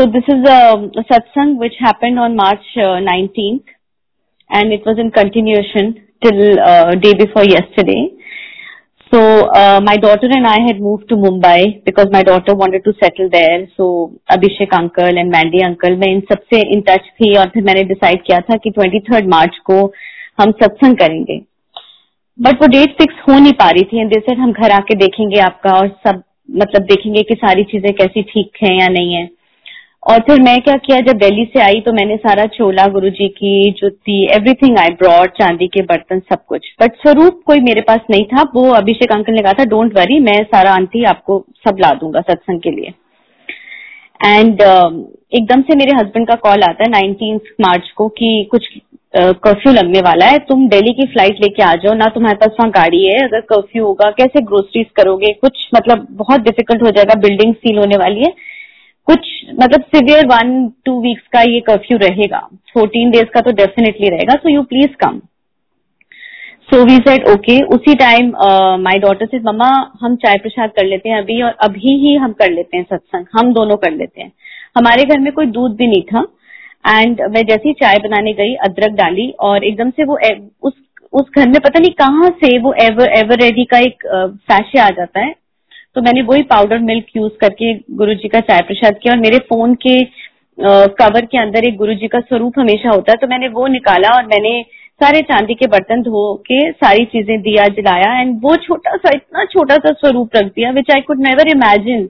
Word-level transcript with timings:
So 0.00 0.06
this 0.06 0.24
is 0.28 0.48
a, 0.48 0.80
a 0.96 1.04
satsang 1.12 1.58
which 1.58 1.74
happened 1.78 2.18
on 2.18 2.34
March 2.34 2.64
uh, 2.74 3.04
19th 3.04 3.64
and 4.48 4.72
it 4.72 4.80
was 4.86 4.98
in 4.98 5.10
continuation 5.10 6.08
till 6.22 6.58
uh, 6.58 6.94
day 6.94 7.12
before 7.12 7.44
yesterday. 7.44 8.08
So 9.12 9.50
uh, 9.50 9.82
my 9.84 9.98
daughter 9.98 10.26
and 10.30 10.46
I 10.46 10.56
had 10.66 10.80
moved 10.80 11.10
to 11.10 11.16
Mumbai 11.16 11.84
because 11.84 12.06
my 12.10 12.22
daughter 12.22 12.54
wanted 12.54 12.82
to 12.84 12.94
settle 12.98 13.28
there. 13.30 13.68
So 13.76 14.18
Abhishek 14.30 14.72
uncle 14.72 15.18
and 15.18 15.30
Mandy 15.30 15.62
uncle 15.62 15.96
मैं 15.96 16.08
इन 16.12 16.20
सबसे 16.30 16.60
in 16.76 16.82
touch 16.86 17.10
थी 17.20 17.36
और 17.38 17.48
फिर 17.48 17.62
मैंने 17.64 17.82
decide 17.90 18.24
किया 18.26 18.38
था 18.48 18.56
कि 18.56 18.70
23rd 18.78 19.28
मार्च 19.30 19.58
को 19.64 19.76
हम 20.40 20.52
सत्संग 20.62 20.96
करेंगे 20.98 21.38
बट 22.38 22.62
वो 22.62 22.68
डेट 22.68 22.96
फिक्स 23.02 23.20
हो 23.28 23.38
नहीं 23.38 23.52
पा 23.60 23.68
रही 23.70 23.82
थी 23.92 24.00
एंड 24.00 24.14
दे 24.14 24.34
हम 24.40 24.52
घर 24.52 24.70
आके 24.70 24.94
देखेंगे 24.94 25.40
आपका 25.40 25.76
और 25.80 25.88
सब 26.06 26.22
मतलब 26.62 26.86
देखेंगे 26.92 27.22
कि 27.22 27.34
सारी 27.34 27.64
चीज़ें 27.64 27.92
कैसी 27.94 28.22
ठीक 28.32 28.62
है 28.62 28.72
या 28.78 28.88
नहीं 28.88 29.14
है 29.14 29.39
और 30.02 30.18
फिर 30.18 30.40
मैं 30.42 30.60
क्या 30.60 30.76
किया 30.76 30.98
जब 31.06 31.18
दिल्ली 31.18 31.44
से 31.44 31.60
आई 31.60 31.80
तो 31.80 31.92
मैंने 31.92 32.16
सारा 32.16 32.44
चोला 32.48 32.86
गुरु 32.88 33.08
जी 33.10 33.28
की 33.28 33.70
जुत्ती 33.80 34.22
एवरीथिंग 34.36 34.78
आई 34.78 34.90
ब्रॉड 35.00 35.30
चांदी 35.30 35.66
के 35.66 35.82
बर्तन 35.82 36.20
सब 36.30 36.44
कुछ। 36.48 36.68
बट 36.82 36.94
स्वरूप 36.96 37.42
कोई 37.46 37.60
मेरे 37.60 37.80
पास 37.80 38.00
नहीं 38.10 38.24
था। 38.24 38.42
वो 38.54 38.68
अभिषेक 38.74 39.12
अंकल 39.12 39.32
ने 39.32 39.42
कहा 39.42 39.52
था 39.52 39.64
डोंट 39.70 39.96
वरी 39.98 40.18
मैं 40.20 40.42
सारा 40.44 40.72
आंटी 40.74 41.04
आपको 41.04 41.38
सब 41.66 41.78
ला 41.80 41.90
दूँगा 42.00 42.20
सत्संग 42.20 42.60
के 42.60 42.70
लिए. 42.70 42.92
एंड 44.20 44.62
uh, 44.62 44.92
एकदम 45.34 45.62
से 45.62 45.76
मेरे 45.76 45.96
हस्बैंड 45.96 46.26
का 46.28 46.34
कॉल 46.36 46.62
आता 46.62 46.84
है 46.84 46.90
नाइनटीन 46.90 47.40
मार्च 47.60 47.90
को 47.96 48.08
कि 48.08 48.48
कुछ 48.50 48.68
कर्फ्यू 49.14 49.72
uh, 49.72 49.78
लगने 49.78 50.00
वाला 50.00 50.26
है। 50.26 50.38
तुम 50.48 50.66
दिल्ली 50.68 50.92
की 50.92 51.06
फ़्लाइट 51.06 51.40
लेके 51.42 51.62
आ 51.62 51.74
जाओ। 51.74 51.94
ना 51.94 52.06
तुम्हारे 52.14 52.36
पास 52.36 52.56
वहाँ 52.60 52.70
गाड़ी 52.70 53.04
है। 53.06 53.18
अगर 53.24 53.40
कर्फ्यू 53.52 53.84
होगा 53.84 54.10
कैसे 54.18 54.40
ग्रोसरीज 54.42 54.86
करोगे? 54.96 55.32
कुछ 55.40 55.68
मतलब 55.74 56.06
बहुत 56.12 56.40
डिफ़िकल्ट 56.40 56.82
हो 56.82 56.90
जाएगा। 56.90 57.14
बिल्डिंग 57.20 57.54
सील 57.54 57.78
होने 57.78 57.96
वाली 57.96 58.20
है। 58.20 58.32
मतलब 59.60 59.82
सिवियर 59.94 60.26
वन 60.26 60.52
टू 60.84 61.00
वीक्स 61.02 61.26
का 61.32 61.40
ये 61.42 61.60
कर्फ्यू 61.62 61.98
रहेगा। 61.98 62.38
फोर्टीन 62.74 63.10
डेज़ 63.10 63.30
का 63.34 63.40
तो 63.40 63.52
डेफिनेटली 63.54 64.08
रहेगा। 64.08 64.34
So 64.34 64.48
you 64.48 64.62
please 64.64 64.96
come 65.00 65.20
so 66.68 66.82
we 66.84 66.96
said 66.98 67.24
okay 67.28 67.60
उसी 67.74 67.94
टाइम 67.96 68.28
माय 68.82 68.98
डॉटर 68.98 69.26
से 69.26 69.38
मम्मा, 69.40 69.70
हम 70.00 70.14
चाय 70.16 70.36
प्रसाद 70.38 70.70
कर 70.70 70.86
लेते 70.86 71.08
हैं 71.08 71.18
अभी 71.18 71.40
और 71.42 71.54
अभी 71.62 71.96
ही 72.00 72.14
हम 72.16 72.32
कर 72.34 72.50
लेते 72.50 72.76
हैं 72.76 72.84
सत्संग। 72.84 73.24
हम 73.32 73.52
दोनों 73.54 73.76
कर 73.76 73.92
लेते 73.92 74.22
हैं। 74.22 74.32
हमारे 74.78 75.04
घर 75.04 75.18
में 75.20 75.32
कोई 75.32 75.46
दूध 75.48 75.74
भी 75.76 75.86
नहीं 75.86 76.02
था 76.04 76.26
एंड 76.90 77.20
मैं 77.30 77.42
जैसी 77.44 77.68
ही 77.68 77.72
चाय 77.74 77.98
बनाने 78.02 78.32
गई, 78.34 78.54
अदरक 78.56 78.92
डाली 78.96 79.28
और 79.40 79.64
एकदम 79.64 79.90
से 79.90 80.04
वो 80.04 80.18
उस 80.62 80.72
उस 81.12 81.30
घर 81.36 81.48
में 81.48 81.60
पता 81.60 81.78
नहीं 81.78 81.90
कहाँ 81.98 82.28
से 82.42 82.56
वो 82.58 82.72
एवर 82.82 83.12
एवर 83.12 83.40
रेडी 83.40 83.64
का 83.64 83.78
एक 83.80 84.06
फैशे 84.44 84.78
आ 84.80 84.88
जाता 84.90 85.20
है। 85.20 85.34
तो 85.96 86.00
मैंने 86.02 86.22
वही 86.24 86.42
पाउडर 86.50 86.78
मिल्क 86.80 87.06
यूज़ 87.16 87.32
करके 87.40 87.72
गुरु 87.96 88.14
जी 88.14 88.28
का 88.28 88.40
चाय 88.42 88.60
प्रसाद 88.66 88.98
किया 89.02 89.14
और 89.14 89.20
मेरे 89.20 89.38
फ़ोन 89.48 89.74
के 89.86 90.02
कवर 90.98 91.24
के 91.26 91.38
अंदर 91.38 91.64
एक 91.66 91.76
गुरु 91.76 91.94
जी 91.94 92.08
का 92.08 92.20
स्वरूप 92.20 92.58
हमेशा 92.58 92.90
होता 92.90 93.12
है। 93.12 93.16
तो 93.16 93.26
मैंने 93.26 93.48
वो 93.50 93.66
निकाला 93.68 94.08
और 94.16 94.26
मैंने 94.26 94.62
सारे 95.00 95.20
चांदी 95.22 95.54
के 95.54 95.66
बर्तन 95.68 96.02
धो 96.02 96.34
के 96.46 96.60
सारी 96.72 97.04
चीज़ें 97.06 97.40
दिया, 97.42 97.66
जलाया 97.68 98.20
एंड 98.20 98.34
वो 98.42 98.56
छोटा 98.58 98.96
सा, 98.96 99.10
इतना 99.14 99.44
छोटा 99.46 99.76
सा 99.76 99.92
स्वरूप 99.92 100.36
रख 100.36 100.46
दिया 100.46 100.70
which 100.70 100.90
I 100.94 101.00
could 101.02 101.22
never 101.22 101.48
imagine 101.48 102.08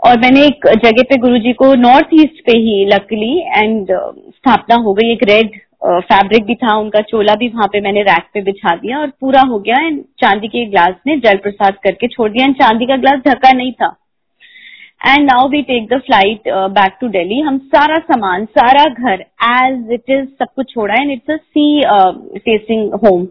और 0.00 0.18
मैंने 0.20 0.40
एक 0.46 0.66
जगह 0.76 1.02
पे 1.10 1.16
गुरुजी 1.18 1.52
को 1.54 1.72
नॉर्थ 1.76 2.08
ईस्ट 2.14 2.44
पे 2.46 2.58
ही 2.58 2.84
लकली 2.86 3.38
एंड 3.38 3.86
स्थापना 3.90 4.76
हो 4.76 4.94
गई, 4.94 5.12
एक 5.12 5.22
रेड 5.24 5.60
फैब्रिक 5.82 6.44
भी 6.44 6.54
था, 6.54 6.74
उनका 6.76 7.00
चोला 7.02 7.34
भी 7.34 7.48
वहाँ 7.48 7.66
पे 7.72 7.80
मैंने 7.80 8.02
रैक 8.04 8.24
पे 8.34 8.42
बिछा 8.42 8.74
दिया 8.76 8.98
और 8.98 9.10
पूरा 9.20 9.40
हो 9.48 9.58
गया 9.58 9.76
एंड 9.78 10.02
चांदी 10.20 10.48
के 10.48 10.64
ग्लास 10.66 10.94
ने 11.06 11.16
जल 11.18 11.36
प्रसाद 11.42 11.76
करके 11.84 12.08
छोड़ 12.08 12.30
दिया 12.30 12.44
एंड 12.44 12.54
चांदी 12.56 12.86
का 12.86 12.96
ग्लास 12.96 13.20
ढका 13.26 13.52
नहीं 13.52 13.72
था। 13.72 13.94
And 15.06 15.24
now 15.24 15.48
we 15.48 15.60
take 15.62 15.86
the 15.88 15.98
flight 16.00 16.48
back 16.72 16.96
to 17.00 17.08
Delhi 17.08 17.40
हम 17.40 17.58
सारा 17.66 17.98
सामान, 18.00 18.44
सारा 18.46 18.84
घर 18.84 19.20
एज 19.20 19.92
इट 19.92 20.10
इज़ 20.10 20.26
सब 20.38 20.54
कुछ 20.56 20.72
छोड़ा 20.72 20.94
and 20.94 21.10
it's 21.12 21.30
a 21.30 21.36
see 21.36 22.38
testing 22.40 22.94
home 23.04 23.26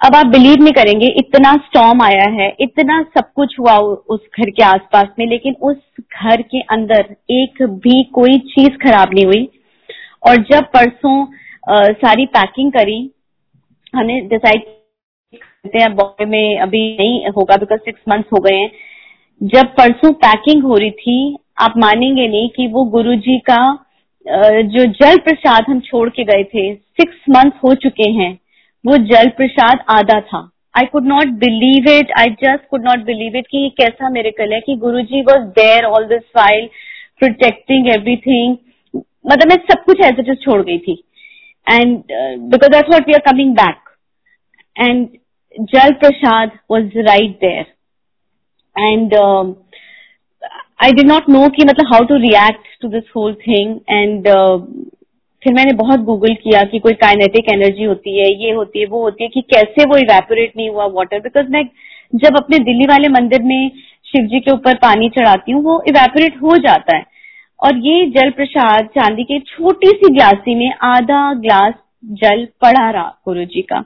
अब 0.00 0.14
आप 0.14 0.26
बिलीव 0.26 0.62
नहीं 0.62 0.72
करेंगे, 0.74 1.06
इतना 1.18 1.52
स्टॉम 1.66 2.02
आया 2.02 2.28
है, 2.32 2.48
इतना 2.60 3.00
सब 3.14 3.32
कुछ 3.36 3.58
हुआ 3.60 3.76
उस 3.76 4.20
घर 4.38 4.50
के 4.50 4.62
आसपास 4.64 5.06
में, 5.18 5.26
लेकिन 5.26 5.54
उस 5.62 5.76
घर 6.00 6.42
के 6.44 6.60
अंदर 6.70 7.14
एक 7.32 7.62
भी 7.62 8.02
कोई 8.14 8.38
चीज़ 8.50 8.76
खराब 8.82 9.14
नहीं 9.14 9.24
हुई। 9.26 9.48
और 10.22 10.36
जब 10.52 10.64
परसों 10.74 11.24
सारी 11.66 12.26
पैकिंग 12.28 12.72
करी। 12.72 12.98
हमने 13.94 14.20
डिसाइड 14.28 14.62
करते 15.34 15.78
हैं 15.78 15.94
बॉम्बे 15.96 16.24
में 16.26 16.58
अभी 16.60 16.80
नहीं 16.98 17.30
होगा 17.36 17.56
बिकॉज़ 17.56 17.80
सिक्स 17.80 18.00
मंथ्स 18.08 18.32
हो 18.32 18.40
गए 18.42 18.54
हैं। 18.54 18.70
जब 19.40 19.74
परसों 19.74 20.12
पैकिंग 20.14 20.62
हो 20.62 20.76
रही 20.76 20.90
थी, 20.92 21.36
आप 21.60 21.74
मानेंगे 21.78 22.26
नहीं 22.28 22.48
कि 22.48 22.66
वो 22.68 22.84
गुरुजी 22.90 23.38
का 23.50 23.58
जो 24.26 24.84
जल 24.92 25.16
प्रसाद 25.24 25.64
हम 25.68 25.80
छोड़ 25.80 26.08
के 26.08 26.24
गए 26.24 26.44
थे 26.44 26.74
सिक्स 26.74 27.16
मंथ 27.30 27.50
हो 27.64 27.74
चुके 27.76 28.10
हैं, 28.10 28.32
वो 28.84 28.96
जल 29.06 29.28
प्रसाद 29.36 29.84
आधा 29.90 30.20
था। 30.22 30.40
I 30.74 30.86
could 30.86 31.06
not 31.06 31.28
believe 31.40 31.90
it 31.90 32.12
I 32.18 32.30
just 32.42 32.68
could 32.70 32.84
not 32.84 33.04
believe 33.04 33.36
it 33.36 33.46
कि 33.50 33.58
ये 33.58 33.68
कैसा 33.78 34.10
मेरे 34.10 34.30
कल 34.30 34.52
है 34.52 34.60
कि 34.60 34.76
Guru 34.76 35.00
ji 35.02 35.20
was 35.22 35.42
there 35.58 35.84
all 35.86 36.06
this 36.06 36.22
while 36.34 36.68
protecting 37.18 37.88
everything 37.88 38.56
मतलब 38.94 39.48
मैं 39.48 39.56
सब 39.70 39.84
कुछ 39.84 40.00
ऐसे 40.04 40.34
छोड़ 40.34 40.60
गई 40.62 40.78
थी। 40.78 41.02
And 41.66 42.04
uh, 42.10 42.36
because 42.48 42.70
I 42.72 42.82
thought 42.82 43.06
we 43.06 43.14
are 43.14 43.26
coming 43.26 43.54
back. 43.54 43.82
And 44.76 45.18
Jal 45.72 45.92
Prashad 45.94 46.52
was 46.68 46.92
right 46.94 47.38
there. 47.40 47.66
And 48.76 49.12
um, 49.14 49.56
I 50.78 50.92
did 50.92 51.06
not 51.06 51.28
know 51.28 51.48
कि 51.50 51.64
मतलब 51.64 51.92
how 51.92 52.04
to 52.04 52.14
react 52.14 52.66
to 52.82 52.88
this 52.88 53.04
whole 53.12 53.34
thing. 53.34 53.80
And 53.88 54.26
uh, 54.28 54.58
फिर 55.42 55.54
मैंने 55.54 55.72
बहुत 55.76 56.00
गूगल 56.04 56.34
किया 56.34 56.62
कि 56.70 56.78
कोई 56.78 56.92
kinetic 57.00 57.48
energy 57.52 57.84
होती 57.84 58.16
है 58.18 58.30
ये 58.44 58.52
होती 58.52 58.80
है 58.80 58.86
वो 58.86 59.02
होती 59.02 59.24
है 59.24 59.28
कि 59.34 59.40
कैसे 59.52 59.84
वो 59.88 59.96
इवेपोरेट 59.96 60.56
नहीं 60.56 60.68
हुआ 60.68 60.86
वाटर 60.94 61.20
बिकॉज़ 61.20 61.50
मैं 61.50 61.62
जब 62.14 62.36
अपने 62.36 62.58
दिल्ली 62.68 62.86
वाले 62.86 63.08
मंदिर 63.08 63.42
में 63.42 63.70
शिव 64.12 64.26
जी 64.32 64.40
के 64.40 64.50
ऊपर 64.50 64.74
पानी 64.82 65.08
चढ़ाती 65.18 65.52
हूँ 65.52 65.62
वो 65.64 65.82
इवेपोरेट 65.88 66.40
हो 66.42 66.56
जाता 66.66 66.96
है 66.96 67.04
और 67.66 67.78
ये 67.78 68.06
जल 68.10 68.30
प्रसाद 68.30 68.86
चांदी 68.94 69.24
के 69.24 69.38
छोटी 69.46 69.90
सी 69.90 70.12
ग्लासी 70.14 70.54
में 70.54 70.70
आधा 70.84 71.32
ग्लास 71.34 71.74
जल 72.04 72.44
पड़ा 72.62 72.90
रहा 72.90 73.14
गुरु 73.24 73.44
जी 73.44 73.62
का। 73.62 73.84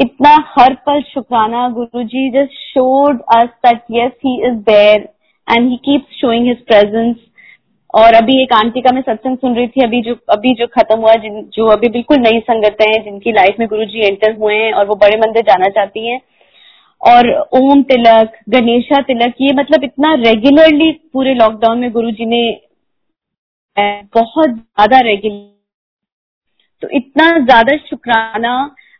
इतना 0.00 0.30
हर 0.48 0.74
पल 0.86 1.00
शुक्राना 1.04 1.68
Guru 1.68 2.02
ji 2.04 2.28
just 2.30 2.52
showed 2.52 3.20
us 3.34 3.48
that 3.66 3.82
yes 3.92 4.12
he 4.26 4.34
is 4.46 4.54
there 4.68 5.08
and 5.48 5.68
he 5.70 5.76
keeps 5.76 6.20
showing 6.20 6.46
his 6.46 6.64
presence 6.66 7.16
और 7.94 8.14
अभी 8.14 8.42
एक 8.42 8.52
आंटी 8.52 8.80
का 8.80 8.92
मैं 8.94 9.02
सत्संग 9.02 9.36
सुन 9.36 9.54
रही 9.54 9.66
थी, 9.66 9.80
अभी 9.84 10.00
जो 10.02 10.14
अभी 10.30 10.54
जो 10.54 10.66
खत्म 10.66 10.98
हुआ, 11.00 11.14
जिन, 11.14 11.40
जो 11.54 11.66
अभी 11.66 11.88
बिल्कुल 11.88 12.18
नई 12.18 12.40
संगत 12.40 12.76
है, 12.80 12.92
जिनकी 13.04 13.32
लाइफ 13.32 13.56
में 13.60 13.66
गुरु 13.68 13.84
जी 13.84 14.00
एंटर 14.00 14.36
हुए 14.36 14.54
हैं 14.54 14.72
और 14.72 14.86
वो 14.86 14.94
बड़े 14.94 15.16
मंदिर 15.16 15.42
जाना 15.42 15.68
चाहती 15.68 16.06
हैं। 16.06 16.20
और 17.00 17.28
ओम 17.52 17.82
तिलक, 17.82 18.32
गणेशा 18.48 19.00
तिलक, 19.02 19.34
ये 19.40 19.52
मतलब 19.54 19.84
इतना 19.84 20.12
रेगुलरली 20.14 20.90
पूरे 21.12 21.34
लॉकडाउन 21.34 21.78
में 21.78 21.90
गुरु 21.92 22.10
जी 22.10 22.26
ने 22.26 22.42
बहुत 23.76 24.50
ज़्यादा 24.50 24.98
रेगुलर 25.00 25.48
तो 26.82 26.88
इतना 26.96 27.28
ज़्यादा 27.38 27.76
शुक्राना। 27.76 28.54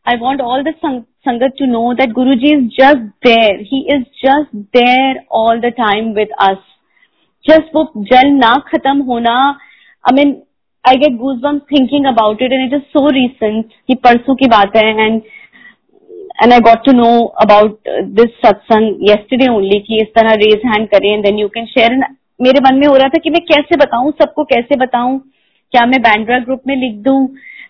I 0.06 0.16
want 0.16 0.40
all 0.40 0.62
the 0.62 0.74
sangat 1.26 1.54
to 1.58 1.66
know 1.66 1.92
that 1.94 2.12
Guru 2.12 2.34
ji 2.34 2.52
is 2.54 2.66
just 2.76 3.08
there 3.26 3.60
he 3.72 3.80
is 3.94 4.02
just 4.24 4.56
there 4.76 5.20
all 5.40 5.60
the 5.60 5.72
time 5.78 6.12
with 6.14 6.28
us 6.40 6.58
just 7.44 7.74
वो 7.76 7.84
जल 8.12 8.30
ना 8.34 8.54
खत्म 8.68 9.02
होना 9.02 9.34
I 10.04 10.14
mean 10.14 10.36
I 10.84 10.96
get 10.96 11.16
goosebumps 11.40 11.58
thinking 11.72 12.06
about 12.06 12.42
it 12.42 12.52
and 12.52 12.66
it 12.66 12.74
is 12.74 12.88
so 12.92 13.08
recent 13.10 13.72
कि 13.88 13.94
परसों 14.04 14.34
की 14.34 14.46
बात 14.48 14.76
है 14.76 14.86
and 14.90 15.20
and 16.42 16.52
I 16.52 16.60
got 16.60 16.84
to 16.84 16.92
know 16.92 17.10
about 17.42 17.88
this 18.20 18.30
satsang 18.46 19.08
yesterday 19.08 19.48
only 19.48 19.80
कि 19.80 20.00
इस 20.02 20.08
तरह 20.16 20.34
रेज 20.42 20.62
हैंड 20.66 20.88
करें 20.88 21.20
देन 21.22 21.38
यू 21.38 21.48
कैन 21.48 21.66
शेयर 21.66 21.98
मेरे 22.40 22.60
मन 22.64 22.78
में 22.80 22.86
हो 22.86 22.94
रहा 22.96 23.08
था 23.08 23.18
कि 23.24 23.30
मैं 23.30 23.40
कैसे 23.46 23.76
बताऊँ, 23.76 24.10
सबको 24.12 24.44
कैसे 24.52 24.76
बताऊँ, 24.78 25.18
क्या 25.72 25.84
मैं 25.86 26.00
बैंड्रा 26.02 26.38
ग्रुप 26.40 26.62
में 26.66 26.76
लिख 26.76 26.94
दूँ? 27.04 27.28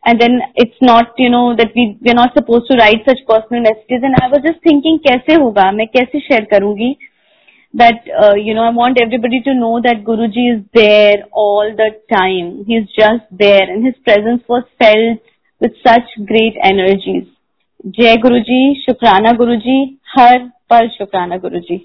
And 0.08 0.18
then 0.20 0.40
it's 0.60 0.78
not 0.82 1.20
you 1.20 1.28
know 1.30 1.42
that 1.54 1.72
we 1.76 1.84
we 2.02 2.12
not 2.14 2.38
suppose 2.38 2.68
to 2.68 2.76
write 2.76 3.08
such 3.10 3.20
personal 3.28 3.60
messages 3.60 4.04
and 4.04 4.14
I 4.22 4.28
was 4.28 4.46
just 4.46 4.66
thinking 4.66 4.98
कैसे 5.06 5.34
होगा, 5.42 5.70
मैं 5.72 5.86
कैसे 5.88 6.20
शेयर 6.20 6.44
करूँगी? 6.52 6.96
That 7.74 8.08
you 8.38 8.54
know 8.54 8.62
I 8.62 8.72
want 8.74 9.00
everybody 9.02 9.38
to 9.40 9.52
know 9.54 9.78
that 9.80 10.02
Guru 10.04 10.26
ji 10.28 10.48
is 10.52 10.60
there 10.76 11.24
all 11.38 11.70
the 11.72 11.90
time 12.10 12.48
he 12.68 12.76
is 12.76 12.84
just 13.00 13.34
there 13.42 13.70
and 13.70 13.84
his 13.84 13.94
presence 14.04 14.40
was 14.50 14.64
filled 14.82 15.18
with 15.60 15.76
such 15.88 16.14
great 16.30 16.56
energies 16.66 17.26
जय 18.00 18.16
गुरु 18.22 18.38
जी 18.48 18.74
शुक्राना 18.80 19.32
गुरु 19.36 19.56
जी 19.66 19.78
हर 20.16 20.38
पर 20.70 20.88
शुक्राना 20.88 21.36
गुरु 21.36 21.60
जी 21.60 21.76